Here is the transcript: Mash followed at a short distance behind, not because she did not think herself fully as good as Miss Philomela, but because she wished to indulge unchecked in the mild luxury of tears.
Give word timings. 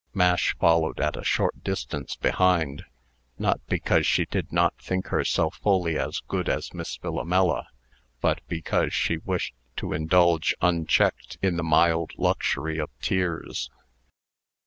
Mash 0.15 0.55
followed 0.57 0.99
at 0.99 1.15
a 1.15 1.23
short 1.23 1.63
distance 1.63 2.15
behind, 2.15 2.85
not 3.37 3.61
because 3.67 4.07
she 4.07 4.25
did 4.25 4.51
not 4.51 4.73
think 4.81 5.09
herself 5.09 5.57
fully 5.61 5.95
as 5.95 6.21
good 6.27 6.49
as 6.49 6.73
Miss 6.73 6.97
Philomela, 6.97 7.67
but 8.19 8.41
because 8.47 8.95
she 8.95 9.17
wished 9.19 9.53
to 9.75 9.93
indulge 9.93 10.55
unchecked 10.59 11.37
in 11.43 11.55
the 11.55 11.63
mild 11.63 12.13
luxury 12.17 12.79
of 12.79 12.89
tears. 12.99 13.69